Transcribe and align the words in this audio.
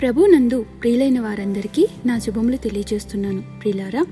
ప్రభునందు 0.00 0.66
ప్రియులైన 0.80 1.20
వారందరికీ 1.20 1.88
నా 2.06 2.18
శుభములు 2.18 2.56
తెలియజేస్తున్నాను. 2.56 3.42
ప్రియులారా 3.62 4.04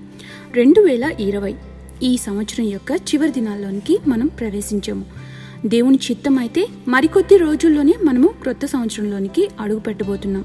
రెండు 0.52 0.80
వేల 0.80 1.14
ఇరవై 1.20 1.54
ఈ 2.02 2.16
సంవత్సరం 2.16 2.64
యొక్క 2.64 2.92
చివరి 2.92 3.30
దినాల్లోనికి 3.30 3.98
మనం 4.08 4.26
ప్రవేశించాము. 4.26 5.04
దేవుని 5.66 5.98
చిత్తం 6.10 6.38
అయితే 6.38 6.66
మరికొద్ది 6.88 7.36
రోజుల్లోనే 7.36 7.94
మనము 8.04 8.28
క్రొత్త 8.28 8.66
సంవత్సరంలోనికి 8.66 9.48
అడుగు 9.60 9.78
పెట్టబోతున్నాం 9.78 10.44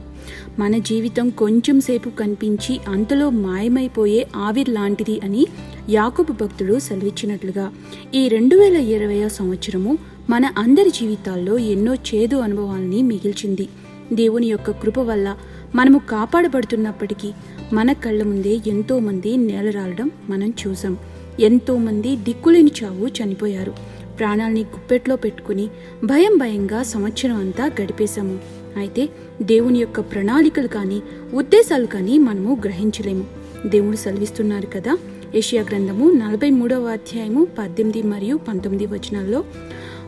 మన 0.59 0.77
జీవితం 0.77 1.29
కొంచెం 1.29 1.81
సేపు 1.81 2.09
కనిపించి 2.09 2.79
అంతలో 2.87 3.29
మాయమైపోయే 3.29 4.27
ఆవిర్ 4.35 4.69
లాంటిది 4.69 5.19
అని 5.19 5.45
యాకబు 5.89 6.31
భక్తుడు 6.31 6.79
సెలవిచ్చినట్లుగా 6.79 7.73
ఈ 8.15 8.27
రెండు 8.27 8.55
వేల 8.55 8.75
ఇరవై 8.75 9.29
సంవత్సరము 9.29 9.97
మన 10.29 10.45
అందరి 10.57 10.89
జీవితాల్లో 10.89 11.57
ఎన్నో 11.57 11.95
చేదు 11.95 12.35
అనుభవాల్ని 12.35 13.01
మిగిల్చింది. 13.01 13.67
దేవుని 14.13 14.47
యొక్క 14.47 14.71
కృప 14.71 14.99
వల్ల 14.99 15.37
మనము 15.75 15.99
కాపాడబడుతున్నప్పటికీ 15.99 17.31
మన 17.73 17.93
కళ్ళ 17.93 18.23
ముందే 18.23 18.59
ఎంతో 18.67 18.99
మంది 18.99 19.37
నేలరాలడం 19.37 20.11
మనం 20.29 20.53
చూసాం 20.67 20.97
ఎంతో 21.39 21.77
మంది 21.77 22.15
దిక్కులేని 22.15 22.71
చావు 22.83 23.07
చనిపోయారు. 23.07 23.73
ప్రాణాల్ని 24.19 24.61
గుప్పెట్లో 24.61 25.15
పెట్టుకుని 25.15 25.67
భయం 26.03 26.37
భయంగా 26.37 26.83
సంవత్సరం 26.83 27.35
అంతా 27.35 27.71
గడిపేశాము. 27.81 28.39
అయితే 28.77 29.09
దేవుని 29.41 29.79
యొక్క 29.79 29.99
ప్రణాళికలు 29.99 30.67
కానీ 30.67 31.01
ఉద్దేశాలు 31.33 31.85
కానీ 31.85 32.17
మనము 32.17 32.61
గ్రహించలేము. 32.63 33.25
దేవుడు 33.65 33.95
సెలవిస్తున్నారు 33.95 34.65
కదా 34.65 34.97
ఏషియా 35.35 35.61
గ్రంథము 35.61 36.11
నలభై 36.11 36.49
మూడవ 36.49 36.85
అధ్యాయము 36.85 37.47
పద్దెనిమిది 37.59 38.07
మరియు 38.07 38.37
పంతొమ్మిది 38.37 38.85
వచనాల్లో 38.85 39.43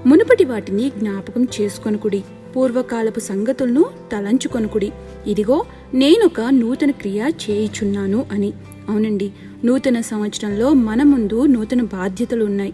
మునుపటి 0.05 0.45
వాటిని 0.45 0.89
జ్ఞాపకం 0.89 1.47
చేసుకొనుకుడి. 1.61 2.23
పూర్వకాలపు 2.55 3.19
సంగతులను 3.19 3.85
తలంచుకొనుకుడి. 4.11 4.91
ఇదిగో 5.27 5.65
నేనొక 5.93 6.41
నూతన 6.41 6.91
క్రియ 6.91 7.31
చేయుచున్నాను 7.49 8.25
అని. 8.31 8.53
అవునండి 8.89 9.31
నూతన 9.65 10.01
సంవత్సరంలో 10.01 10.73
మన 10.73 11.03
ముందు 11.03 11.45
నూతన 11.45 11.81
బాధ్యతలు 11.81 12.45
ఉన్నాయి 12.45 12.73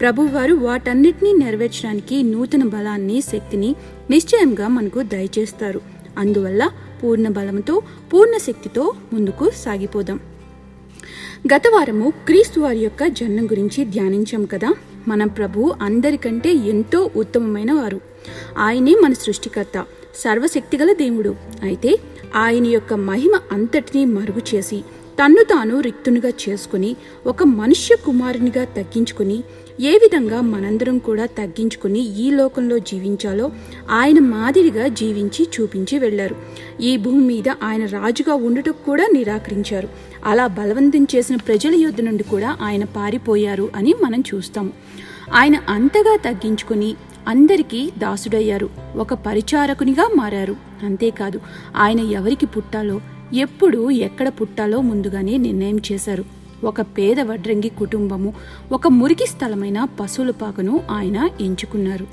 ప్రభువారు 0.00 0.54
వాటన్నిటినీ 0.54 1.32
నెరవేర్చడానికి 1.32 2.22
నూతన 2.22 2.64
బలాన్ని 2.64 3.20
శక్తిని 3.20 3.74
నిశ్చయంగా 4.10 4.68
మనకు 4.68 5.02
దయచేస్తారు. 5.02 5.80
అందువల్ల 6.18 6.70
పూర్ణ 7.02 7.28
బలంతో 7.28 7.82
పూర్ణ 8.12 8.36
శక్తితో 8.36 8.94
ముందుకు 9.12 9.50
సాగిపోదాం. 9.50 10.20
గత 11.54 11.62
వారము 11.72 12.10
క్రీస్తు 12.10 12.60
వారి 12.60 12.78
యొక్క 12.78 13.06
జన్మం 13.06 13.46
గురించి 13.46 13.84
ధ్యానించాం 13.84 14.44
కదా? 14.44 14.74
మన 15.08 15.24
ప్రభు 15.24 15.74
అందరికంటే 15.82 16.52
ఎంతో 16.52 17.10
ఉత్తమమైన 17.16 17.72
వారు. 17.72 18.00
ఆయనే 18.58 18.94
మన 18.94 19.12
సృష్టికర్త 19.12 19.86
సర్వశక్తిగల 20.14 20.92
దేవుడు. 20.92 21.36
అయితే 21.62 21.98
ఆయన 22.36 22.66
యొక్క 22.66 22.94
మహిమ 22.94 23.40
అంతటినీ 23.52 24.04
మరుగు 24.04 24.54
చేసి 24.54 24.84
తన్ను 25.22 25.44
తాను 25.44 25.80
రిక్తునిగా 25.80 26.28
చేసుకుని 26.28 26.96
ఒక 27.26 27.42
మనుష్య 27.42 27.96
కుమారునిగా 27.96 28.64
తగ్గించుకుని 28.64 29.42
ఏ 29.80 29.90
విధంగా 29.90 30.40
మనందరం 30.40 30.98
కూడా 30.98 31.26
తగ్గించుకుని 31.26 32.20
ఈ 32.20 32.30
లోకంలో 32.30 32.78
జీవించాలో 32.78 33.52
ఆయన 33.90 34.18
మాదిరిగా 34.18 34.88
జీవించి 34.88 35.46
చూపించి 35.60 35.98
వెళ్ళారు 35.98 36.36
ఈ 36.80 36.96
భూమి 36.96 37.24
మీద 37.24 37.48
ఆయన 37.62 37.86
రాజుగా 37.86 38.34
ఉండటం 38.34 38.74
కూడా 38.86 39.08
నిరాకరించారు. 39.12 39.88
అలా 40.24 40.46
బలవంతం 40.46 41.06
చేసిన 41.14 41.36
ప్రజల 41.36 41.74
యుద్ధ 41.74 42.00
నుండి 42.00 42.24
కూడా 42.24 42.56
ఆయన 42.62 42.84
పారిపోయారు 42.84 43.70
అని 43.76 43.94
మనం 44.04 44.24
చూస్తాం. 44.34 44.72
ఆయన 45.34 45.56
అంతగా 45.68 46.18
తగ్గించుకుని 46.24 46.94
అందరికీ 47.28 47.90
దాసుడయ్యారు. 47.98 48.70
ఒక 48.96 49.14
పరిచారకునిగా 49.14 50.10
మారారు. 50.16 50.56
అంతేకాదు 50.82 51.40
ఆయన 51.76 52.00
ఎవరికి 52.00 52.46
పుట్టాలో 52.46 53.00
ఎప్పుడు 53.34 53.90
ఎక్కడ 53.90 54.28
పుట్టాలో 54.28 54.80
ముందుగానే 54.80 55.36
నిర్ణయం 55.36 55.80
చేశారు. 55.92 56.24
ఒక 56.64 56.80
పేద 56.80 57.20
వడ్రంగి 57.20 57.68
కుటుంబము 57.68 58.34
ఒక 58.72 58.88
మురికి 58.88 59.26
స్థలమైన 59.26 59.88
పశువుల 60.00 60.30
పాకను 60.30 60.80
ఆయన 60.90 61.30
ఎంచుకున్నారు. 61.40 62.06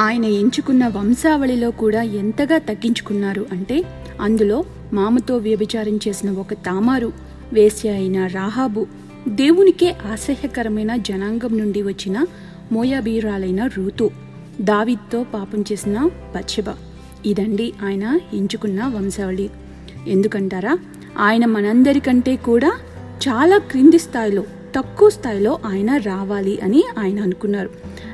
ఆయన 0.00 0.24
ఎంచుకున్న 0.24 0.88
వంశావళిలో 0.88 1.70
కూడా 1.70 2.02
ఎంతగా 2.02 2.58
తగ్గించుకున్నారు 2.58 3.46
అంటే 3.52 3.84
అందులో 4.20 4.64
మామతో 4.92 5.36
వ్యభిచారం 5.36 5.96
చేసిన 6.08 6.30
ఒక 6.30 6.52
తామారు 6.52 7.12
వేశ్య 7.52 7.90
అయిన 7.90 8.26
రాహాబు 8.26 8.86
దేవునికే 9.28 9.90
అసహ్యకరమైన 9.90 10.96
జనాంగం 10.96 11.58
నుండి 11.58 11.82
వచ్చిన 11.82 12.26
మోయాబీరాలైన 12.72 13.66
రూతు 13.66 14.10
దావిద్తో 14.60 15.24
పాపం 15.24 15.64
చేసిన 15.72 16.10
పచ్చబ 16.36 16.64
ఇదండి 17.26 17.72
ఆయన 17.84 18.20
ఎంచుకున్న 18.34 18.86
వంశావళి. 18.86 19.50
ఎందుకంటారా? 20.08 20.78
ఆయన 21.18 21.44
మనందరికంటే 21.46 22.36
కూడా 22.36 22.72
చాలా 23.28 23.58
క్రింది 23.58 23.98
స్థాయిలో 23.98 24.44
తక్కువ 24.76 25.10
స్థాయిలో 25.10 25.58
ఆయన 25.66 25.96
రావాలి 25.96 26.60
అని 26.60 26.84
ఆయన 26.98 27.20
అనుకున్నారు. 27.20 27.70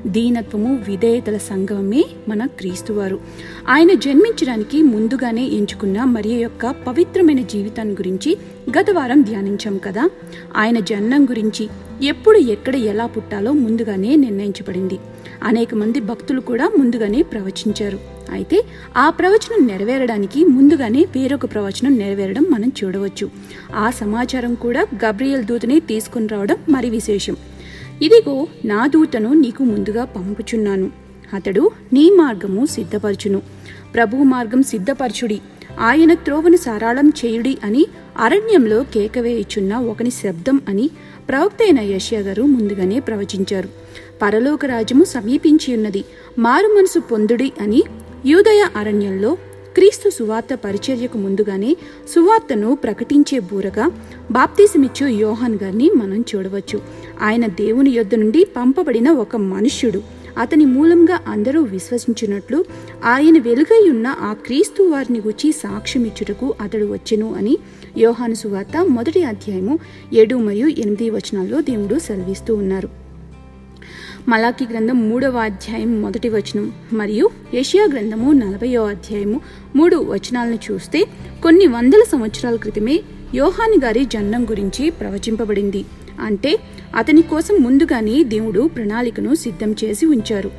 దీనత్వము 0.06 0.78
విధేయతల 0.88 1.36
సంఘమే 1.36 2.04
మన 2.28 2.46
క్రీస్తువారు 2.46 3.20
ఆయన 3.68 3.94
జన్మించడానికి 3.94 4.82
ముందుగానే 4.82 5.44
ఎంచుకున్న 5.44 6.04
మరి 6.04 6.28
యొక్క 6.28 6.70
పవిత్రమైన 6.86 7.42
జీవితాన్ని 7.42 7.94
గురించి 7.94 8.36
గత 8.78 8.86
వారం 8.92 9.22
ధ్యానించాం 9.22 9.78
కదా? 9.78 10.10
ఆయన 10.56 10.80
జన్మం 10.80 11.24
గురించి 11.24 11.68
ఎప్పుడు 12.02 12.38
ఎక్కడ 12.38 12.76
ఎలా 12.76 13.06
పుట్టాలో 13.06 13.52
ముందుగానే 13.52 14.16
నిర్ణయించబడింది. 14.16 14.98
అనేక 15.42 15.74
మంది 15.74 16.00
భక్తులు 16.00 16.40
కూడా 16.40 16.70
ముందుగానే 16.78 17.22
ప్రవచించారు. 17.22 17.98
అయితే 18.30 18.64
ఆ 18.96 19.10
ప్రవచనం 19.10 19.66
నెరవేరడానికి 19.66 20.44
ముందుగానే 20.44 21.02
వేరొక 21.16 21.44
ప్రవచనం 21.44 21.98
నెరవేరడం 21.98 22.46
మనం 22.50 22.72
చూడవచ్చు. 22.84 23.30
ఆ 23.74 23.90
సమాచారం 23.90 24.54
కూడా 24.54 24.86
గబ్రియల్ 25.04 25.44
దూతనే 25.44 25.78
తీసుకుని 25.78 26.26
రావడం 26.26 26.56
మరి 26.68 26.90
విశేషం. 26.90 27.36
ఇదిగో 28.02 28.46
నా 28.64 28.86
దూతను 28.86 29.32
నీకు 29.32 29.62
ముందుగా 29.62 30.04
పంపుచున్నాను. 30.04 30.90
అతడు 31.34 31.70
నీ 31.92 32.10
మార్గము 32.10 32.66
సిద్ధపరచును. 32.66 33.42
ప్రభు 33.94 34.16
మార్గం 34.16 34.62
సిద్ధపరచుడి. 34.62 35.40
ఆయన 35.80 36.14
త్రోవను 36.14 36.56
సారాళం 36.56 37.12
చేయుడి 37.24 37.58
అని 37.64 37.86
అరణ్యంలో 38.18 38.82
కేకవేయుచున్న 38.82 39.76
ఒకని 39.76 40.10
శబ్దం 40.10 40.60
అని 40.68 40.90
ప్రవక్త 41.28 41.58
అయిన 41.62 41.80
యష్యా 41.80 42.20
గారు 42.20 42.42
ముందుగానే 42.42 43.00
ప్రవచించారు. 43.00 43.68
పరలోక 44.22 44.66
రాజ్యము 44.66 45.04
సమీపించి 45.04 45.76
ఉన్నది 45.76 46.04
మారు 46.38 46.66
మనసు 46.66 46.98
పొందుడి 46.98 47.52
అని 47.60 47.82
యూదయ 48.26 48.68
అరణ్యంలో 48.76 49.34
క్రీస్తు 49.74 50.10
సువార్త 50.10 50.54
పరిచర్యకు 50.54 51.18
ముందుగానే 51.18 51.76
సువార్తను 52.14 52.74
ప్రకటించే 52.74 53.38
బూరగా 53.38 53.90
బాప్తీసమిచ్చే 54.30 55.12
యోహాన్ 55.12 55.58
గారిని 55.62 55.90
మనం 55.90 56.24
చూడవచ్చు. 56.34 56.80
ఆయన 57.22 57.46
దేవుని 57.46 57.90
యొద్ద 57.90 58.14
నుండి 58.14 58.44
పంపబడిన 58.44 59.10
ఒక 59.10 59.36
మనుష్యుడు. 59.36 60.02
అతని 60.38 60.64
మూలంగా 60.64 61.20
అందరూ 61.28 61.62
విశ్వసించినట్లు 61.62 62.64
ఆయన 63.04 63.38
వెలుగై 63.38 63.90
ఉన్న 63.90 64.06
ఆ 64.20 64.32
క్రీస్తు 64.32 64.82
వారిని 64.82 65.18
గుచ్చి 65.18 65.52
సాక్ష్యమిచ్చుటకు 65.52 66.54
అతడు 66.60 66.84
వచ్చెను 66.84 67.34
అని 67.34 67.58
యోహాను 67.98 68.34
సువార్త 68.34 68.86
మొదటి 68.88 69.22
అధ్యాయము 69.24 69.78
ఏడు 70.12 70.36
మరియు 70.36 70.66
ఎనిమిది 70.66 71.10
వచనాల్లో 71.10 71.60
దేవుడు 71.60 71.98
సెలవిస్తూ 71.98 72.54
ఉన్నారు. 72.54 73.09
మలాకి 74.30 74.66
గ్రంథం 74.72 75.08
మూడవ 75.08 75.38
అధ్యాయం 75.38 76.02
మొదటి 76.02 76.28
వచనం 76.28 76.72
మరియు 76.92 77.30
ఏషియా 77.54 77.84
గ్రంథము 77.84 78.32
నలభయో 78.32 78.86
అధ్యాయము 78.86 79.40
మూడు 79.76 79.96
వచనాలను 79.96 80.58
చూస్తే 80.70 81.04
కొన్ని 81.42 81.66
వందల 81.66 82.02
సంవత్సరాల 82.12 82.56
క్రితమే 82.56 83.00
యోహాని 83.34 83.76
గారి 83.84 84.04
జన్మం 84.04 84.44
గురించి 84.44 84.90
ప్రవచింపబడింది. 84.90 85.84
అంటే 86.20 86.58
అతని 86.96 87.22
కోసం 87.22 87.56
ముందుగానే 87.60 88.24
దేవుడు 88.24 88.70
ప్రణాళికను 88.76 89.34
సిద్ధం 89.34 89.72
చేసి 89.72 90.06
ఉంచారు. 90.06 90.50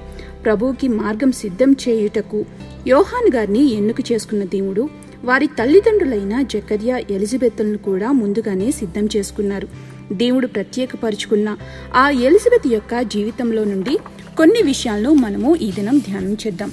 ప్రభువుకి 0.43 0.87
మార్గం 0.87 1.31
సిద్ధం 1.31 1.71
చేయుటకు 1.71 2.45
యోహాన్ 2.87 3.35
గారిని 3.35 3.73
ఎన్నుక 3.73 4.11
చేసుకున్న 4.11 4.43
దేవుడు 4.43 4.89
వారి 5.23 5.47
తల్లిదండ్రులైన 5.47 6.41
జకర్యా 6.41 6.97
ఎలిజబెత్లను 6.97 7.77
కూడా 7.77 8.11
ముందుగానే 8.11 8.71
సిద్ధం 8.71 9.09
చేసుకున్నారు. 9.15 9.67
దేవుడు 10.11 10.47
ప్రత్యేకపరుచుకున్న 10.47 11.57
ఆ 11.95 12.09
ఎలిజబెత్ 12.09 12.73
యొక్క 12.73 13.01
జీవితంలో 13.01 13.63
నుండి 13.63 13.97
కొన్ని 14.37 14.61
విషయాలను 14.61 15.13
మనము 15.13 15.55
ఈ 15.55 15.71
దినం 15.71 15.97
ధ్యానం 15.97 16.33
చేద్దాం. 16.33 16.71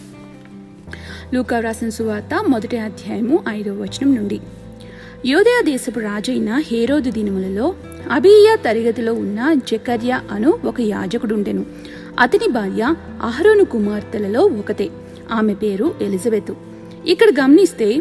లూకా 1.35 1.59
వ్రాసిన 1.59 1.89
సువార్త 1.89 2.45
మొదటి 2.49 2.79
అధ్యాయము 2.79 3.45
ఐదవ 3.49 3.73
వచనం 3.73 4.15
నుండి. 4.15 4.41
యోదయ 5.27 5.63
దేశపు 5.65 6.01
రాజైన 6.01 6.55
హేరోదు 6.57 7.11
దినములలో 7.11 7.75
అబీయ 8.11 8.57
తరగతిలో 8.65 9.15
ఉన్న 9.15 9.55
జకర్య 9.55 10.21
అను 10.31 10.59
ఒక 10.65 10.81
యాజకుడుండెను. 10.81 11.67
అతని 12.21 12.49
భార్య 12.49 12.95
అహరోను 13.23 13.65
కుమార్తెలలో 13.65 14.41
ఒకతే. 14.41 14.89
ఆమె 15.33 15.55
పేరు 15.55 15.95
ఎలిజబెత్. 16.03 16.53
ఇక్కడ 17.07 17.29
గమనిస్తే 17.29 18.01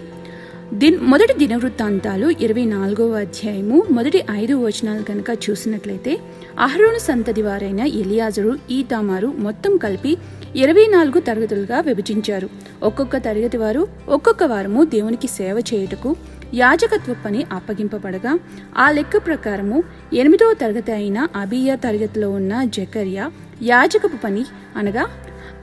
దిన్ 0.74 0.98
మొదటి 1.02 1.34
దినవృత్తాంతాలు 1.34 2.34
ఇరవై 2.42 2.66
నాలుగవ 2.66 3.12
అధ్యాయము 3.19 3.84
మొదటి 3.92 4.24
ఐదు 4.31 4.54
వచనాలు 4.54 5.04
కనుక 5.04 5.25
చూసినట్లయితే 5.50 6.18
అహరోను 6.60 6.98
సంతతి 6.98 7.42
వారైన 7.42 7.80
ఎలియాజరు 7.80 8.58
ఈ 8.72 8.84
తామారు 8.84 9.28
మొత్తం 9.28 9.78
కలిపి 9.78 10.18
ఇరవై 10.56 10.86
నాలుగు 10.90 11.19
తరగతులుగా 11.19 11.80
విభజించారు. 11.80 12.50
ఒక్కొక్క 12.84 13.18
తరగతి 13.18 13.58
వారు 13.58 13.88
ఒక్కొక్క 14.10 14.44
వారము 14.44 14.84
దేవునికి 14.84 15.28
సేవ 15.28 15.64
చేయుటకు 15.74 16.16
యాజకత్వ 16.54 17.16
పని 17.25 17.46
అప్పగింపబడగా 17.52 18.40
ఆ 18.78 18.92
లెక్క 18.92 19.18
ప్రకారము 19.18 19.84
ఎనిమిదవ 20.13 20.54
తరగతి 20.54 20.92
అయిన 20.92 21.28
అబియా 21.36 21.75
తరగతిలో 21.75 22.31
ఉన్న 22.31 22.63
జకర్య 22.63 23.30
యాజకపు 23.63 24.18
పని 24.24 24.46
అనగా 24.75 25.08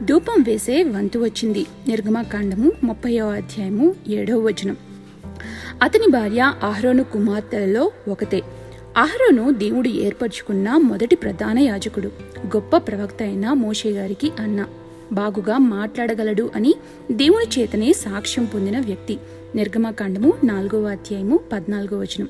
ధూపం 0.03 0.43
వేసే 0.43 0.83
వంతు 0.83 1.19
వచ్చింది. 1.19 1.67
నిర్గమకాండము 1.89 2.73
ముప్పయో 2.85 3.29
అధ్యాయము 3.31 3.95
ఏడవ 4.09 4.39
వచనం. 4.39 4.77
అతని 5.82 6.06
భార్య 6.11 6.55
అహరోను 6.62 7.05
కుమార్తెలలో 7.05 7.91
ఒకతే. 8.09 8.43
అహరోను 8.97 9.50
దేవుడు 9.50 9.88
ఏర్పరచుకున్న 9.88 10.76
మొదటి 10.76 11.17
ప్రధాన 11.17 11.59
యాజకుడు 11.59 12.06
గొప్ప 12.47 12.76
ప్రవక్త 12.76 13.23
అయిన 13.23 13.53
మోషే 13.53 13.91
గారికి 13.91 14.32
అన్న. 14.41 14.65
బాగుగా 15.12 15.59
మాట్లాడగలడు 15.59 16.50
అని 16.56 16.75
దేవుని 17.12 17.61
చేతనే 17.61 17.93
సాక్ష్యం 17.93 18.44
పొందిన 18.44 18.79
వ్యక్తి. 18.81 19.19
నిర్గమకాండము 19.55 20.32
నాలుగవ 20.44 20.88
అధ్యాయము 20.88 21.41
పద్నాలుగో 21.53 21.99
వచనం. 21.99 22.29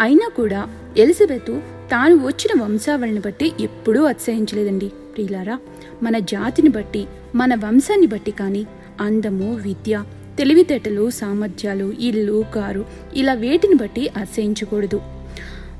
అయినా 0.00 0.30
కూడా 0.36 0.68
ఎలిజబెత్ 0.96 1.60
తాను 1.90 2.26
వచ్చిన 2.26 2.62
వంశావళిని 2.62 3.20
బట్టి 3.20 3.52
ఎప్పుడూ 3.60 4.04
అతిశయించలేదండి. 4.04 4.88
ప్రియులారా 4.88 5.58
మన 6.02 6.18
జాతిని 6.18 6.68
బట్టి 6.68 7.06
మన 7.34 7.54
వంశాన్ని 7.54 8.06
బట్టి 8.06 8.30
కానీ 8.30 8.66
అందము 9.00 9.54
విద్య 9.54 10.04
తెలివితేటలు 10.38 11.10
సామర్థ్యాలు 11.10 11.92
ఇల్లు 12.00 12.44
కారు 12.54 12.84
ఇలా 13.14 13.32
వేటిని 13.32 13.74
బట్టి 13.74 14.08
అతిశయించకూడదు 14.16 15.00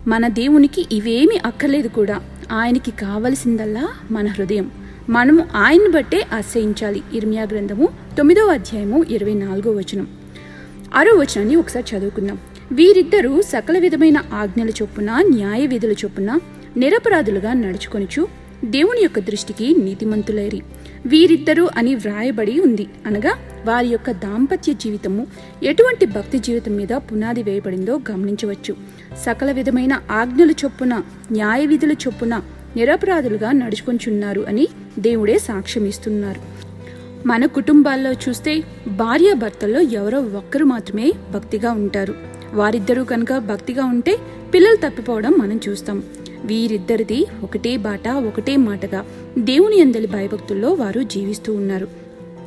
మన 0.06 0.28
దేవునికి 0.28 0.86
ఇవేమీ 0.92 1.40
అక్కర్లేదు 1.46 1.88
కూడా. 1.88 2.20
ఆయనకి 2.52 2.90
కావలసిందల్లా 2.90 3.88
మన 4.10 4.26
హృదయం. 4.26 4.70
మనము 5.10 5.46
ఆయన్ని 5.54 5.90
బట్టే 5.90 6.26
ఆశ్రయించాలి 6.32 7.02
ఇర్మియా 7.14 7.42
గ్రంథము 7.42 7.88
తొమ్మిదవ 8.18 8.46
అధ్యాయము 8.46 9.04
ఇరవై 9.10 9.34
నాలుగో 9.34 9.70
వచనం. 9.70 10.08
ఆరో 10.94 11.12
వచనాన్ని 11.12 11.56
ఒకసారి 11.56 11.96
చదువుకుందాం. 11.96 12.38
వీరిద్దరూ 12.72 13.42
సకల 13.42 13.78
విధమైన 13.78 14.22
ఆజ్ఞల 14.34 14.68
చొప్పున 14.68 15.22
న్యాయ 15.34 15.66
విధుల 15.66 15.92
చొప్పున 15.92 16.38
నిరపరాధులుగా 16.76 17.52
నడుచుకొనుచు 17.52 18.41
దేవుని 18.64 19.00
యొక్క 19.00 19.18
దృష్టికి 19.18 19.76
నీతిమంతులైరి. 19.78 20.62
వీరిద్దరూ 21.06 21.68
అని 21.76 21.94
వ్రాయబడి 21.94 22.60
ఉంది. 22.60 22.86
అనగా 23.06 23.34
వారి 23.66 23.88
యొక్క 23.88 24.10
దాంపత్య 24.10 24.72
జీవితము 24.72 25.26
ఎటువంటి 25.62 26.06
భక్తి 26.06 26.38
జీవితం 26.38 26.72
మీద 26.76 26.88
పునాది 26.88 27.42
వేయబడిందో 27.42 28.00
గమనించవచ్చు. 28.10 28.76
సకల 29.18 29.52
విధమైన 29.52 30.00
ఆజ్ఞల 30.10 30.50
చొప్పున 30.50 31.02
న్యాయ 31.32 31.66
విధుల 31.66 31.92
చొప్పున 31.92 32.42
నిరపరాధులుగా 32.76 33.52
నడుచుకొంచున్నారు 33.52 34.40
అని 34.48 34.68
దేవుడే 34.98 35.38
సాక్ష్యం 35.38 35.84
ఇస్తున్నారు 35.84 36.40
మన 37.26 37.46
కుటుంబాల్లో 37.46 38.12
చూస్తే 38.12 38.62
భార్యాభర్తల్లో 38.88 39.80
ఎవరో 39.80 40.20
ఒక్కరు 40.20 40.64
మాత్రమే 40.64 41.12
భక్తిగా 41.30 41.72
ఉంటారు. 41.72 42.14
వారిద్దరూ 42.52 43.04
కనుక 43.04 43.38
భక్తిగా 43.38 43.84
ఉంటే 43.84 44.16
పిల్లలు 44.54 44.76
తప్పిపోవడం 44.76 45.32
మనం 45.32 45.60
చూస్తాం. 45.68 46.02
వీరిద్దరిది 46.44 47.26
ఒకటే 47.42 47.76
బాట 47.76 48.08
ఒకటే 48.08 48.56
మాటగా. 48.56 49.04
దేవుని 49.38 49.80
అందలి 49.80 50.06
భయభక్తుల్లో 50.06 50.72
వారు 50.72 51.02
జీవిస్తూ 51.02 51.54
ఉన్నారు. 51.54 51.88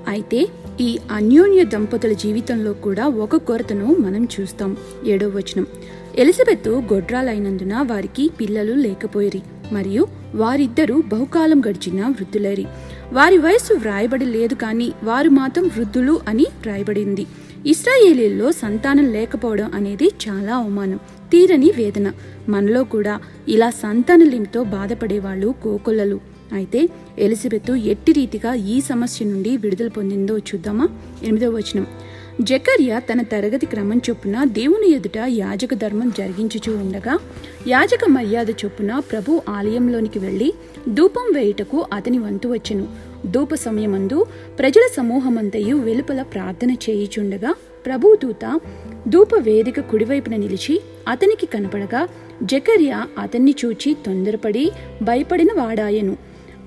అయితే 0.07 0.47
ఈ 0.81 0.99
అన్యోన్య 1.11 1.63
దంపతుల 1.63 2.13
జీవితంలో 2.13 2.73
కూడా 2.73 3.07
ఒక 3.07 3.35
కొరతను 3.35 3.85
మనం 3.85 4.27
చూస్తాం. 4.39 4.77
ఏడవ 5.05 5.27
వచనం. 5.27 5.67
ఎలిజబెత్ 6.15 6.67
గొడ్రాలైనందున 6.67 7.81
వారికి 7.81 8.31
పిల్లలు 8.39 8.73
లేకపోయిరి 8.73 9.41
మరియు 9.71 10.07
వారిద్దరూ 10.35 11.01
బహుకాలం 11.01 11.61
గడిచిన 11.61 12.07
వృద్ధులైరి. 12.07 12.65
వారి 13.13 13.37
వయస్సు 13.37 13.73
వ్రాయబడి 13.73 14.25
లేదు 14.25 14.53
కానీ 14.53 14.93
వారు 15.03 15.29
మాత్రం 15.29 15.67
వృద్ధులు 15.67 16.19
అని 16.27 16.45
వ్రాయబడింది. 16.61 17.25
ఇస్రాయేలీల్లో 17.65 18.51
సంతానం 18.51 19.13
లేకపోవడం 19.13 19.71
అనేది 19.75 20.11
చాలా 20.27 20.55
అవమానం. 20.55 20.99
తీరని 21.31 21.71
వేదన. 21.77 22.11
మనలో 22.49 22.83
కూడా 22.83 23.19
ఇలా 23.47 23.69
సంతానలింతో 23.69 24.63
బాధపడేవాళ్ళు 24.63 25.53
కోకొల్లలు. 25.63 26.19
అయితే 26.53 26.89
ఎలిజబెత్ 27.19 27.71
ఎట్టి 27.71 28.11
రీతిగా 28.11 28.53
ఈ 28.53 28.81
సమస్య 28.81 29.25
నుండి 29.25 29.57
విడుదల 29.57 29.87
పొందిందో 29.87 30.37
చూద్దామా? 30.37 30.89
ఎనిమిదవ 31.23 31.49
వచనం. 31.49 31.87
జకర్య 32.41 33.01
తన 33.11 33.21
తరగతి 33.21 33.65
క్రమం 33.65 34.01
చొప్పున 34.09 34.43
దేవుని 34.43 34.91
ఎదుట 34.95 35.17
యాజక 35.27 35.73
ధర్మం 35.73 36.09
జరిగించుచూ 36.17 36.77
ఉండగా 36.77 37.19
యాజక 37.67 38.05
మర్యాద 38.07 38.49
చొప్పున 38.49 38.99
ప్రభు 38.99 39.41
ఆలయంలోనికి 39.49 40.19
వెళ్ళి 40.19 40.53
ధూపం 40.93 41.31
వేయుటకు 41.35 41.85
అతని 41.93 42.17
వంతు 42.17 42.47
వచ్చెను. 42.47 42.87
ధూప 43.31 43.53
సమయమందు 43.55 44.25
ప్రజల 44.59 44.81
సమూహమంతయు 44.97 45.75
వెలుపల 45.75 46.21
ప్రార్థన 46.21 46.71
చేయుచుండగా 46.71 47.53
ప్రభు 47.85 48.17
దూత 48.23 48.59
ధూప 49.07 49.35
వేదిక 49.37 49.79
కుడివైపున 49.79 50.35
నిలిచి 50.35 50.81
అతనికి 51.07 51.45
కనపడగా 51.45 52.07
జకర్య 52.43 53.05
అతన్ని 53.19 53.55
చూచి 53.65 53.97
తొందరపడి 54.05 54.71
భయపడిన 55.03 55.47
వాడాయను. 55.55 56.17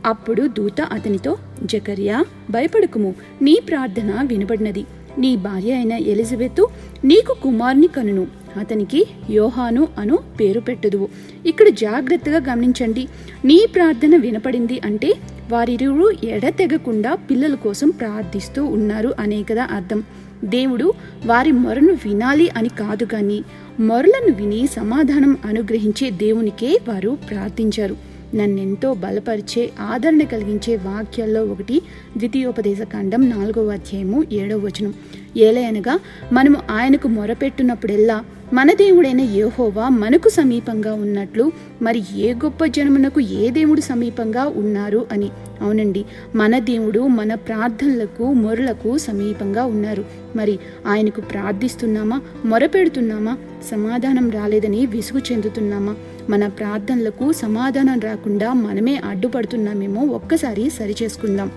అప్పుడు 0.06 0.48
దూత 0.48 0.80
అతనితో 0.80 1.36
జకర్యా 1.62 2.24
భయపడకుము. 2.50 3.14
నీ 3.42 3.58
ప్రార్థన 3.68 4.20
వినబడినది. 4.22 4.84
నీ 5.18 5.36
భార్య 5.36 5.72
అయిన 5.72 5.92
ఎలిజబెత్ 5.92 6.66
నీకు 7.04 7.36
కుమార్ని 7.42 7.86
కనును. 7.86 8.26
అతనికి 8.56 9.06
యోహాను 9.30 9.88
అను 9.98 10.18
పేరు 10.40 10.60
పెట్టదువు. 10.60 11.08
ఇక్కడ 11.46 11.68
జాగ్రత్తగా 11.68 12.52
గమనించండి. 12.52 13.08
నీ 13.44 13.66
ప్రార్థన 13.74 14.16
వినపడింది 14.16 14.80
అంటే 14.84 15.14
వారిరువురు 15.50 16.26
ఎడతెగకుండా 16.26 17.14
పిల్లల 17.14 17.54
కోసం 17.54 17.90
ప్రార్థిస్తూ 17.90 18.64
ఉన్నారు 18.64 19.14
అనే 19.18 19.42
కదా 19.42 19.68
అర్థం. 19.72 20.04
దేవుడు 20.44 20.94
వారి 21.26 21.52
మొరను 21.52 21.92
వినాలి 21.92 22.50
అని 22.50 22.68
కాదు 22.68 23.08
గాని 23.14 23.42
మొరలను 23.80 24.32
విని 24.34 24.66
సమాధానం 24.66 25.38
అనుగ్రహించే 25.44 26.10
దేవునికే 26.10 26.80
వారు 26.88 27.18
ప్రార్థించారు. 27.30 27.96
నన్నెంతో 28.34 28.94
బలపరిచే 28.94 29.70
ఆదరణ 29.80 30.22
కలిగించే 30.22 30.76
వాక్యాల్లో 30.76 31.44
ఒకటి 31.44 31.82
ద్వితీయోపదేశ 32.16 32.80
కాండం 32.80 33.28
నాలుగవ 33.28 33.68
అధ్యాయము 33.68 34.24
ఏడవ 34.32 34.58
వచనం. 34.58 34.94
ఏలయనగా 35.36 36.00
మనము 36.32 36.56
ఆయనకు 36.70 37.08
మొరపెట్టినప్పుడెల్లా 37.08 38.24
మన 38.52 38.72
దేవుడైన 38.72 39.20
యోహోవా 39.20 39.88
మనకు 39.88 40.28
సమీపంగా 40.28 40.92
ఉన్నట్లు 40.92 41.52
మరి 41.82 42.02
ఏ 42.16 42.34
గొప్ప 42.34 42.64
జనమునకు 42.64 43.20
ఏ 43.20 43.50
దేవుడు 43.50 43.80
సమీపంగా 43.80 44.44
ఉన్నారు 44.44 45.06
అని. 45.12 45.30
అవునండి 45.60 46.04
మన 46.34 46.58
దేవుడు 46.58 47.00
మన 47.00 47.34
ప్రార్థనలకు 47.34 48.32
మొరలకు 48.32 48.98
సమీపంగా 48.98 49.64
ఉన్నారు. 49.64 50.04
మరి 50.36 50.58
ఆయనకు 50.86 51.20
ప్రార్థిస్తున్నామా 51.20 52.20
మొరపెడుతున్నామా 52.44 53.38
సమాధానం 53.70 54.30
రాలేదని 54.30 54.86
విసుగు 54.86 55.20
చెందుతున్నామా? 55.32 55.96
మన 56.28 56.46
ప్రార్థనలకు 56.46 57.32
సమాధానం 57.32 58.00
రాకుండా 58.00 58.52
మనమే 58.52 58.96
అడ్డుపడుతున్నామేమో 58.96 60.02
ఒక్కసారి 60.02 60.70
సరిచేసుకుందాం. 60.70 61.52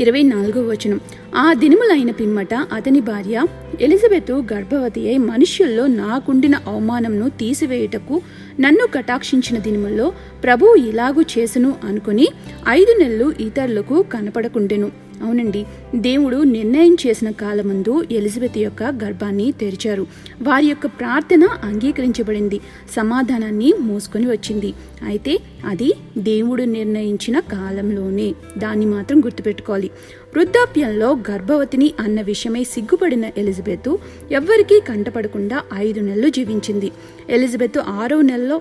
ఇరవై 0.00 0.22
నాలుగో 0.22 0.62
వచనం. 0.62 1.00
ఆ 1.36 1.52
దినములైన 1.52 2.10
పిమ్మట 2.10 2.54
అతని 2.54 3.00
భార్య 3.00 3.44
ఎలిజబెత్ 3.80 4.30
గర్భవతి 4.30 5.08
అయి 5.08 5.18
మనుష్యుల్లో 5.18 5.86
నాకుండిన 5.86 6.56
అవమానంను 6.56 7.28
తీసివేయుటకు 7.28 8.22
నన్ను 8.60 8.86
కటాక్షించిన 8.86 9.58
దినముల్లో 9.58 10.12
ప్రభువు 10.44 10.74
ఇలాగు 10.74 11.20
చేసును 11.20 11.74
అనుకుని 11.84 12.28
ఐదు 12.68 12.98
నెలలు 12.98 13.34
ఇతరులకు 13.40 14.02
కనపడకుండెను. 14.02 14.92
అవునండి. 15.22 15.66
దేవుడు 15.94 16.36
నిర్ణయం 16.36 16.96
చేసిన 17.06 17.30
కాలమందు 17.30 18.04
ఎలిజబెత్ 18.12 18.58
యొక్క 18.58 18.82
గర్భాన్ని 18.82 19.52
తెరిచారు. 19.52 20.06
వారి 20.42 20.66
యొక్క 20.66 20.86
ప్రార్థన 20.86 21.44
అంగీకరించబడింది. 21.44 22.60
సమాధానాన్ని 22.96 23.72
మోసుకొని 23.80 24.30
వచ్చింది. 24.30 24.74
అయితే 25.04 25.38
అది 25.66 25.92
దేవుడు 26.18 26.62
నిర్ణయించిన 26.62 27.40
కాలంలోనే. 27.40 28.34
దాన్ని 28.58 28.86
మాత్రం 28.86 29.20
గుర్తుపెట్టుకోవాలి. 29.20 29.90
వృద్ధాప్యంలో 30.36 31.16
గర్భవతిని 31.30 31.94
అన్న 32.00 32.20
విషయమై 32.20 32.64
సిగ్గుపడిన 32.64 33.24
ఎలిజబెత్ 33.36 33.96
ఎవ్వరికీ 34.32 34.80
కంటపడకుండా 34.80 35.62
ఐదు 35.74 36.00
నెలలు 36.00 36.28
జీవించింది. 36.28 36.90
ఎలిజబెత్ 37.28 37.78
ఆరో 37.78 38.22
నెలలో 38.22 38.60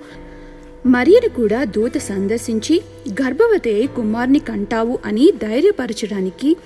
మరియను 0.86 1.30
కూడా 1.30 1.64
దూత 1.64 1.98
సందర్శించి 1.98 2.82
గర్భవతి 3.10 3.74
అయి 3.74 3.88
కుమార్ని 3.88 4.40
కంటావు 4.40 5.00
అని 5.06 5.32
ధైర్యపరచడానికి 5.44 6.58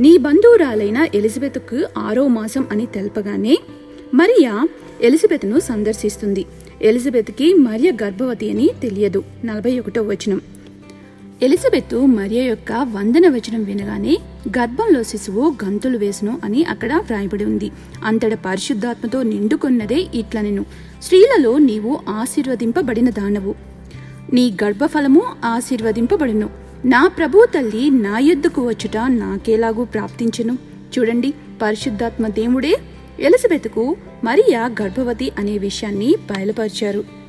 నీ 0.00 0.18
బంధువురాలైన 0.18 1.08
ఎలిజబెత్కు 1.14 1.86
ఆరో 1.98 2.26
మాసం 2.26 2.68
అని 2.70 2.86
తెలపగానే 2.86 3.58
మరియా 4.14 4.68
ఎలిజబెత్ను 5.02 5.60
సందర్శిస్తుంది. 5.60 6.46
ఎలిజబెత్కి 6.82 7.54
మరియ 7.54 7.92
గర్భవతి 8.02 8.50
అని 8.50 8.70
తెలియదు. 8.82 9.24
నలభై 9.44 9.78
ఒకటో 9.78 10.02
వచనం. 10.02 10.40
ఎలిజబెత్ 11.42 11.94
మరియ 11.94 12.42
యొక్క 12.42 12.72
వందన 12.72 13.28
వచనం 13.28 13.64
వినగానే 13.64 14.18
గర్భంలో 14.48 15.02
శిశువు 15.02 15.54
గంతులు 15.64 15.98
వేసును 15.98 16.40
అని 16.44 16.64
అక్కడ 16.64 16.92
వ్రాయబడి 16.92 17.44
ఉంది. 17.44 17.70
అంతట 18.04 18.38
పరిశుద్ధాత్మతో 18.46 19.22
నిండుకొన్నదే 19.22 20.06
ఇట్లనెను. 20.14 20.64
స్త్రీలలో 21.02 21.58
నీవు 21.58 22.00
ఆశీర్వదింపబడిన 22.08 23.10
దానవు. 23.10 23.54
నీ 24.32 24.56
గర్భఫలము 24.64 25.22
ఆశీర్వదింపబడును. 25.44 26.50
నా 26.84 27.08
ప్రభు 27.08 27.46
తల్లి 27.54 27.90
నా 27.90 28.18
ఎద్దుకు 28.18 28.68
వచ్చుట 28.68 28.96
నాకేలాగూ 28.96 29.84
ప్రాప్తించెను. 29.84 30.58
చూడండి 30.98 31.34
పరిశుద్ధాత్మ 31.62 32.28
దేవుడే 32.28 32.76
ఎలిజబెత్కు 33.20 33.96
మరియా 34.24 34.66
గర్భవతి 34.82 35.32
అనే 35.38 35.58
విషయాన్ని 35.58 36.14
బయలుపరిచారు. 36.30 37.21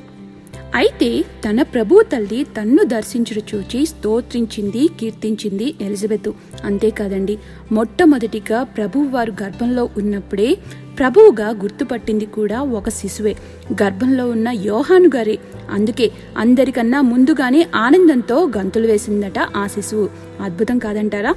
అయితే 0.74 1.20
తన 1.20 1.62
ప్రభు 1.62 2.02
తల్లి 2.12 2.46
తన్ను 2.60 2.84
దర్శించుడు 2.84 3.56
చూచి 3.56 3.86
స్తోత్రించింది 3.86 4.88
కీర్తించింది 5.00 5.74
ఎలిజబెత్. 5.80 6.30
అంతేకాదండి 6.64 7.38
మొట్టమొదటిగా 7.72 8.62
ప్రభువు 8.62 9.08
వారు 9.08 9.32
గర్భంలో 9.42 9.88
ఉన్నప్పుడే 9.98 10.58
ప్రభువుగా 10.98 11.48
గుర్తుపట్టింది 11.48 12.26
కూడా 12.26 12.62
ఒక 12.62 12.88
శిశువే. 12.88 13.36
గర్భంలో 13.72 14.30
ఉన్న 14.30 14.48
యోహాను 14.48 15.10
గారే. 15.16 15.38
అందుకే 15.70 16.10
అందరికన్నా 16.38 17.00
ముందుగానే 17.00 17.66
ఆనందంతో 17.74 18.50
గంతులు 18.58 18.86
వేసిందట 18.86 19.38
ఆ 19.56 19.66
శిశువు. 19.66 20.10
అద్భుతం 20.42 20.78
కాదంటారా? 20.78 21.34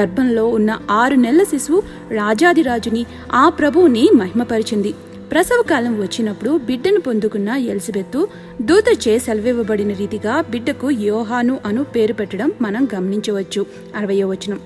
గర్భంలో 0.00 0.46
ఉన్న 0.46 0.78
ఆరు 0.90 1.14
నెలల 1.14 1.42
శిశువు 1.42 1.82
రాజాదిరాజుని 2.10 3.06
ఆ 3.32 3.48
ప్రభువుని 3.48 4.08
మహిమపరిచింది. 4.14 4.94
ప్రసవకాలం 5.30 6.00
వచ్చినప్పుడు 6.00 6.58
బిడ్డను 6.58 7.00
పొందుకున్న 7.00 7.48
ఎలిజబెత్తు 7.48 8.28
దూతచే 8.62 9.18
సెలవివ్వబడిన 9.18 9.92
రీతిగా 9.92 10.40
బిడ్డకు 10.40 10.90
యోహాను 10.90 11.58
అను 11.66 11.84
పేరు 11.84 12.12
పెట్టడం 12.12 12.52
మనం 12.62 12.88
గమనించవచ్చు. 12.94 13.66
అరవయో 13.96 14.28
వచనం. 14.28 14.60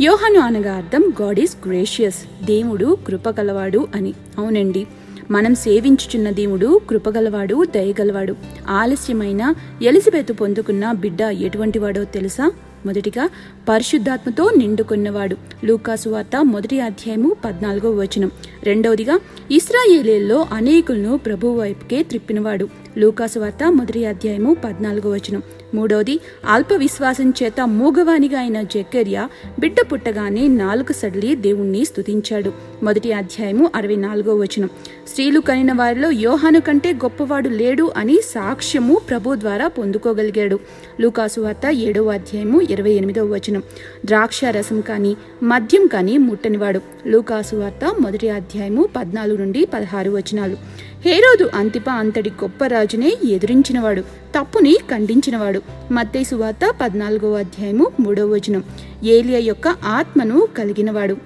యోహాను 0.00 0.40
అనగా 0.40 0.74
అర్థం 0.74 1.12
గాడ్ 1.22 1.40
ఈస్ 1.40 1.56
గ్రేషియస్ 1.68 2.44
దేవుడు 2.44 2.98
కృపగలవాడు 3.06 3.88
అని. 3.94 4.14
అవునండి. 4.38 4.86
మనం 5.30 5.54
సేవించుచున్న 5.54 6.30
దేవుడు 6.30 6.80
కృపగలవాడు 6.90 7.64
దయగలవాడు. 7.64 8.36
ఆలస్యమైన 8.68 9.54
ఎలిజబెత్ 9.82 10.32
పొందుకున్న 10.32 10.92
బిడ్డ 10.92 11.20
ఎటువంటి 11.20 11.78
వాడో 11.78 12.04
తెలుసా? 12.04 12.52
మొదటిగా 12.86 13.28
పరిశుద్ధాత్మతో 13.68 14.50
నిండుకున్నవాడు. 14.50 15.36
లూకాసు 15.64 16.08
వార్త 16.08 16.44
మొదటి 16.44 16.80
అధ్యాయము 16.80 17.36
పద్నాలుగో 17.44 17.90
వచనం. 17.90 18.30
రెండవదిగా 18.62 19.18
ఇస్రాయేలీల్లో 19.50 20.46
అనేకులను 20.52 21.18
ప్రభు 21.18 21.46
వైపుకే 21.46 22.02
త్రిప్పినవాడు. 22.02 22.83
లూకాసు 22.98 23.38
వార్త 23.38 23.72
మొదటి 23.72 24.06
అధ్యాయము 24.06 24.54
పద్నాలుగో 24.64 25.10
వచనం. 25.10 25.42
మూడవది 25.74 26.20
అల్ప 26.48 26.72
విశ్వాసం 26.76 27.30
చేత 27.42 27.60
మూగవానిగా 27.60 28.38
అయిన 28.40 28.62
జక్కర్య 28.62 29.28
బిడ్డ 29.60 29.76
పుట్టగానే 29.92 30.48
నాలుగు 30.48 30.92
సడలి 30.92 31.36
దేవుణ్ణి 31.36 31.84
స్తుతించాడు. 31.84 32.52
మొదటి 32.82 33.12
అధ్యాయము 33.12 33.70
అరవై 33.74 33.96
నాలుగో 33.96 34.34
వచనం. 34.34 34.68
స్త్రీలు 35.08 35.40
కనిన 35.40 35.72
వారిలో 35.72 36.10
యోహాను 36.10 36.60
కంటే 36.60 36.92
గొప్పవాడు 36.92 37.48
లేడు 37.48 37.92
అని 37.96 38.20
సాక్ష్యము 38.24 39.00
ప్రభు 39.10 39.34
ద్వారా 39.34 39.68
పొందుకోగలిగాడు. 39.68 40.58
లూకాసు 41.00 41.40
వార్త 41.40 41.66
ఏడవ 41.70 42.12
అధ్యాయము 42.12 42.60
ఇరవై 42.60 42.90
ఎనిమిదవ 42.90 43.26
వచనం. 43.26 43.62
ద్రాక్ష 44.04 44.44
రసం 44.44 44.80
కానీ 44.80 45.16
మద్యం 45.42 45.86
కానీ 45.86 46.18
ముట్టనివాడు. 46.18 46.80
లూకాసు 47.06 47.56
వార్త 47.56 47.94
మొదటి 48.00 48.28
అధ్యాయము 48.28 48.88
పద్నాలుగు 48.96 49.36
నుండి 49.36 49.64
పదహారు 49.74 50.10
వచనాలు. 50.10 50.56
హేరోదు 51.04 51.50
అంతిప 51.54 51.90
అంతటి 51.90 52.30
గొప్ప 52.30 52.64
రాజునే 52.66 53.16
ఎదిరించినవాడు 53.28 54.00
తప్పుని 54.00 54.78
ఖండించినవాడు. 54.90 55.62
మత్తయి 55.92 56.24
సువార్త 56.24 56.74
పద్నాలుగో 56.80 57.32
అధ్యాయము 57.32 57.92
మూడవ 58.00 58.26
వచనం. 58.26 58.64
ఏలియా 59.04 59.38
యొక్క 59.38 59.68
ఆత్మను 59.68 60.48
కలిగినవాడు. 60.58 61.16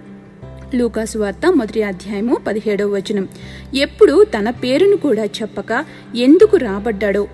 లూకాసు 0.75 1.19
వార్త 1.19 1.53
మొదటి 1.55 1.83
అధ్యాయము 1.83 2.37
పదిహేడవ 2.47 2.89
వచనం. 2.89 3.29
ఎప్పుడు 3.75 4.25
తన 4.25 4.51
పేరును 4.51 4.97
కూడా 4.97 5.25
చెప్పక 5.25 5.85
ఎందుకు 6.17 6.57
రాబడ్డాడో? 6.57 7.29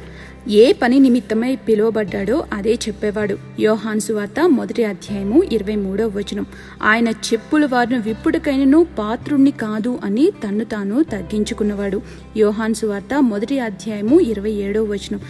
ఏ 0.49 0.73
పని 0.73 0.99
నిమిత్తమై 0.99 1.57
పిలువబడ్డాడో 1.57 2.45
అదే 2.53 2.75
చెప్పేవాడు. 2.75 3.39
యోహాన్ 3.61 4.01
సువార్త 4.01 4.49
మొదటి 4.49 4.85
అధ్యాయము 4.85 5.43
ఇరవై 5.53 5.77
మూడవ 5.77 6.09
వచనం. 6.09 6.47
ఆయన 6.83 7.09
చెప్పుల 7.09 7.67
వారిని 7.67 7.99
విప్పుడుకైనను 7.99 8.87
పాత్రుణ్ణి 8.99 9.51
కాదు 9.51 9.99
అని 10.05 10.31
తన్ను 10.31 10.65
తాను 10.65 11.03
తగ్గించుకున్నవాడు. 11.03 12.03
యోహాన్ 12.37 12.75
సువార్త 12.75 13.23
మొదటి 13.23 13.59
అధ్యాయము 13.59 14.21
ఇరవై 14.21 14.51
ఏడవ 14.51 14.85
వచనం. 14.85 15.21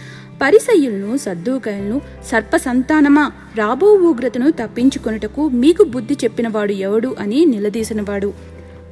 పరిసయ్యులను 0.41 1.17
సద్దుకాయలను 1.17 2.01
సర్ప 2.25 2.55
సంతానమా 2.55 3.31
రాబో 3.57 3.87
ఉగ్రతను 3.87 4.51
తప్పించుకొనుటకు 4.51 5.49
మీకు 5.49 5.83
బుద్ధి 5.83 6.17
చెప్పినవాడు 6.23 6.71
ఎవడు 6.71 7.15
అని 7.19 7.45
నిలదీసినవాడు. 7.45 8.33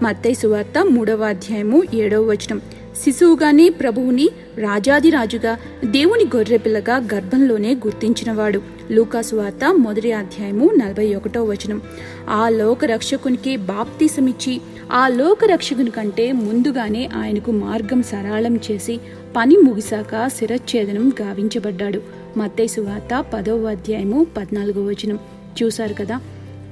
మత్తయి 0.03 0.35
సువార్త 0.35 0.85
మూడవ 0.85 1.23
అధ్యాయము 1.23 1.83
ఏడవ 1.93 2.23
వచనం. 2.23 2.61
శిశువుగానే 2.95 3.69
ప్రభువుని 3.69 4.29
రాజాదిరాజుగా 4.57 5.57
దేవుని 5.85 6.23
గొర్రెపిల్లగా 6.35 6.97
గర్భంలోనే 7.13 7.75
గుర్తించినవాడు. 7.75 8.61
లూకాసు 8.91 9.35
వార్త 9.35 9.73
మొదటి 9.73 10.11
అధ్యాయము 10.11 10.71
నలభై 10.75 11.15
ఒకటో 11.15 11.43
వచనం. 11.43 11.81
ఆ 12.29 12.49
లోక 12.49 12.85
రక్షకునికి 12.85 13.57
బాప్తీసమిచ్చి 13.57 14.61
ఆ 14.91 15.07
లోక 15.07 15.45
రక్షకుని 15.45 15.91
కంటే 15.91 16.31
ముందుగానే 16.31 17.09
ఆయనకు 17.15 17.51
మార్గం 17.51 18.03
సరళం 18.03 18.55
చేసి 18.55 18.99
పని 19.35 19.57
ముగిశాక 19.57 20.27
శిరచ్ఛేదనం 20.27 21.11
గావించబడ్డాడు. 21.21 22.01
మత్తయి 22.37 22.81
వార్త 22.81 23.25
పదవ 23.33 23.69
అధ్యాయము 23.69 24.27
పద్నాలుగో 24.37 24.83
వచనం. 24.83 25.19
చూశారు 25.63 25.93
కదా 25.93 26.19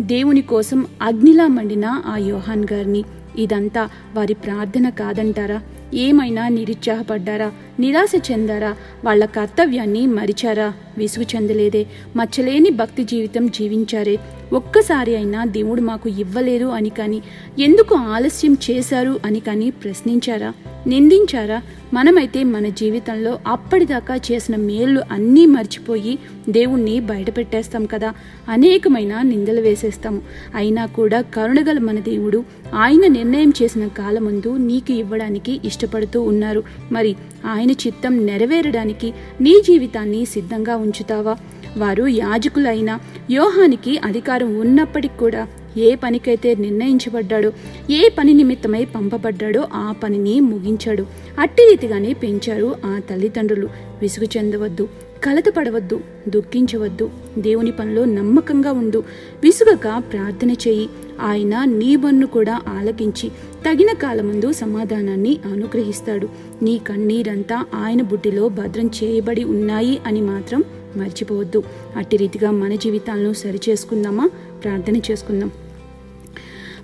దేవుని 0.02 0.42
కోసం 0.42 0.86
అగ్నిలా 1.02 1.48
మండిన 1.48 2.02
ఆ 2.06 2.18
యోహాన్ 2.18 2.66
గారిని. 2.74 3.04
ఇదంతా 3.38 3.90
వారి 4.14 4.34
ప్రార్థన 4.34 4.90
కాదంటారా? 4.90 5.62
ఏమైనా 5.94 6.48
నిరుత్సాహపడ్డారా? 6.48 7.52
నిరాశ 7.80 8.12
చెందారా? 8.32 8.76
వాళ్ళ 9.06 9.26
కర్తవ్యాన్ని 9.26 10.08
మరిచారా? 10.08 10.74
విసుగు 10.98 11.26
చెందలేదే. 11.36 11.86
మచ్చలేని 12.16 12.70
భక్తి 12.70 13.04
జీవితం 13.04 13.48
జీవించారే. 13.48 14.20
ఒక్కసారి 14.54 15.16
అయినా 15.16 15.46
దేవుడు 15.46 15.82
మాకు 15.82 16.10
ఇవ్వలేదు 16.10 16.66
అని 16.66 16.90
కానీ 16.90 17.22
ఎందుకు 17.60 17.96
ఆలస్యం 17.96 18.58
చేశారు 18.72 19.20
అని 19.26 19.40
కానీ 19.40 19.70
ప్రశ్నించారా? 19.70 20.54
నిందించారా? 20.88 21.62
మనమైతే 21.94 22.44
మన 22.44 22.68
జీవితంలో 22.70 23.40
అప్పటిదాకా 23.48 24.16
చేసిన 24.16 24.56
మేళ్ళు 24.56 25.02
అన్నీ 25.12 25.46
మర్చిపోయి 25.46 26.20
దేవుణ్ణి 26.50 27.00
బయటపెట్టేస్తాం 27.00 27.86
కదా 27.86 28.14
అనేకమైన 28.50 29.22
నిందలు 29.22 29.62
వేసేస్తాము 29.62 30.22
అయినా 30.56 30.86
కూడా 30.86 31.22
కరుణగల 31.22 31.80
మన 31.80 32.00
దేవుడు 32.00 32.44
ఆయన 32.76 33.08
నిర్ణయం 33.08 33.54
చేసిన 33.64 33.88
కాలముందు 33.88 34.58
నీకు 34.58 34.92
ఇవ్వడానికి 34.92 35.62
ఇష్టపడుతూ 35.66 36.22
ఉన్నారు. 36.22 36.64
మరి 36.92 37.16
ఆయన 37.46 37.72
చిత్తం 37.72 38.26
నెరవేరడానికి 38.26 39.14
నీ 39.42 39.62
జీవితాన్ని 39.62 40.26
సిద్ధంగా 40.26 40.76
ఉంచుతావా? 40.76 41.38
వారు 41.78 42.08
యాజకులైన 42.08 43.00
యోహానికి 43.32 43.98
అధికారం 43.98 44.60
ఉన్నప్పటికి 44.60 45.18
కూడా 45.18 45.48
ఏ 45.78 45.96
పనికైతే 45.96 46.56
నిర్ణయించబడ్డాడో 46.56 47.52
ఏ 47.90 48.10
పని 48.10 48.34
నిమిత్తమై 48.34 48.86
పంపబడ్డాడో 48.86 49.68
ఆ 49.74 49.94
పనిని 50.04 50.40
ముగించాడు. 50.40 51.06
అట్టి 51.40 51.68
రీతిగానే 51.70 52.14
పెంచారు 52.14 52.76
ఆ 52.86 53.00
తల్లిదండ్రులు. 53.10 53.70
విసుగు 54.02 54.26
చెందవద్దు 54.38 54.88
కలతపడవద్దు 55.24 56.02
దుఃఖించవద్దు. 56.30 57.10
దేవుని 57.38 57.72
పనిలో 57.72 58.06
నమ్మకంగా 58.06 58.72
ఉండు. 58.72 59.04
విసుగక 59.44 60.04
ప్రార్థన 60.14 60.52
చేయి. 60.52 60.90
ఆయన 61.22 61.64
నీ 61.64 61.96
బన్ను 61.96 62.28
కూడా 62.28 62.62
ఆలకించి 62.68 63.30
తగిన 63.70 63.94
కాలముందు 63.94 64.52
సమాధానాన్ని 64.52 65.38
అనుగ్రహిస్తాడు. 65.46 66.30
నీ 66.62 66.78
కన్నీరంతా 66.78 67.66
ఆయన 67.76 68.02
బుడ్డిలో 68.02 68.50
భద్రం 68.50 68.92
చేయబడి 69.04 69.44
ఉన్నాయి 69.44 70.00
అని 70.06 70.22
మాత్రం 70.22 70.64
మర్చిపోవద్దు. 70.98 71.64
అట్టి 71.96 72.18
రీతిగా 72.18 72.52
మన 72.52 72.76
జీవితాలను 72.76 73.34
సరిచేసుకుందామా? 73.34 74.30
ప్రార్థన 74.64 74.98
చేసుకుందాం. 74.98 75.52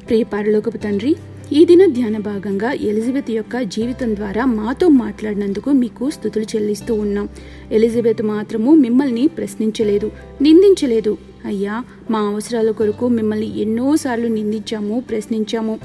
ప్రియ 0.07 0.23
పరలోకపు 0.23 0.77
తండ్రి 0.77 1.15
ఈ 1.53 1.65
దిన 1.65 1.85
ధ్యాన 1.85 2.17
భాగంగా 2.17 2.71
ఎలిజబెత్ 2.71 3.31
యొక్క 3.31 3.61
జీవితం 3.61 4.15
ద్వారా 4.15 4.45
మాతో 4.45 4.87
మాట్లాడినందుకు 4.87 5.71
మీకు 5.71 6.09
స్థుతులు 6.09 6.43
చెల్లిస్తూ 6.43 6.93
ఉన్నాం. 6.93 7.29
ఎలిజబెత్ 7.71 8.21
మాత్రము 8.21 8.73
మిమ్మల్ని 8.73 9.27
ప్రశ్నించలేదు 9.27 10.11
నిందించలేదు. 10.41 11.17
అయ్యా 11.45 11.83
మా 12.11 12.19
అవసరాల 12.19 12.71
కొరకు 12.71 13.07
మిమ్మల్ని 13.07 13.61
ఎన్నోసార్లు 13.61 14.27
నిందించాము 14.27 15.03
ప్రశ్నించాము. 15.09 15.79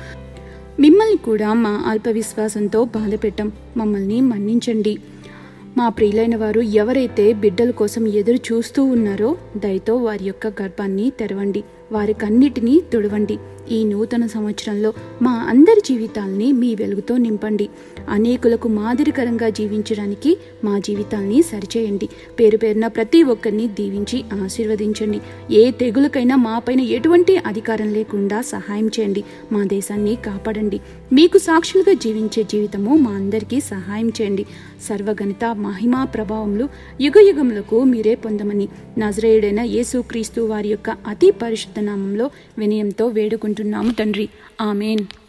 మిమ్మల్ని 0.80 1.16
కూడా 1.16 1.52
మా 1.52 1.82
అల్ప 1.86 2.08
విశ్వాసంతో 2.10 2.84
బాధపెట్టాం. 2.84 3.52
మమ్మల్ని 3.76 4.20
మన్నించండి. 4.20 4.98
మా 5.76 5.88
ప్రియులైన 5.88 6.36
వారు 6.36 6.60
ఎవరైతే 6.60 7.32
బిడ్డల 7.32 7.70
కోసం 7.70 8.06
ఎదురు 8.06 8.36
చూస్తూ 8.36 8.84
ఉన్నారో 8.84 9.36
దయతో 9.56 9.96
వారి 9.96 10.24
యొక్క 10.24 10.46
గర్భాన్ని 10.46 11.12
తెరవండి. 11.20 11.64
వారి 11.92 12.12
కన్నిటినీ 12.12 12.80
తుడవండి. 12.92 13.38
ఈ 13.70 13.84
నూతన 13.84 14.26
సంవత్సరంలో 14.26 14.92
మా 15.22 15.32
అందరి 15.32 15.82
జీవితాల్ని 15.86 16.52
మీ 16.52 16.74
వెలుగుతో 16.74 17.16
నింపండి. 17.16 17.68
అనేకులకు 18.08 18.68
మాదిరికరంగా 18.68 19.48
జీవించడానికి 19.48 20.38
మా 20.64 20.78
జీవితాల్ని 20.78 21.42
సరిచేయండి. 21.42 22.08
పేరు 22.40 22.56
పేరున 22.56 22.86
ప్రతి 22.86 23.22
ఒక్కరిని 23.22 23.68
దీవించి 23.68 24.24
ఆశీర్వదించండి. 24.44 25.20
ఏ 25.50 25.70
తెగులకైనా 25.70 26.36
మాపైన 26.36 26.80
ఎటువంటి 26.80 27.36
అధికారం 27.36 27.92
లేకుండా 27.92 28.40
సహాయం 28.40 28.86
చేయండి. 28.86 29.24
మా 29.52 29.64
దేశాన్ని 29.64 30.14
కాపాడండి. 30.14 30.80
మీకు 31.12 31.38
సాక్షులుగా 31.38 31.92
జీవించే 31.92 32.42
జీవితము 32.42 32.96
మా 32.96 33.10
అందరికీ 33.10 33.60
సహాయం 33.60 34.08
చేయండి. 34.08 34.46
సర్వగణిత 34.88 35.44
మహిమా 35.44 36.04
ప్రభావములు 36.04 36.68
యుగ 37.00 37.28
యుగములకు 37.28 37.84
మీరే 37.84 38.14
పొందమని 38.14 38.68
నజరేయుడైన 38.98 39.60
యేసుక్రీస్తు 39.60 40.40
వారి 40.40 40.68
యొక్క 40.68 40.90
అతి 40.90 41.30
పరిశుద్ధ 41.30 41.80
నామంలో 41.80 42.30
వినయంతో 42.58 43.06
వేడుకుంటున్నాము 43.06 43.92
తండ్రి. 43.92 44.28
ఆమెన్. 44.60 45.21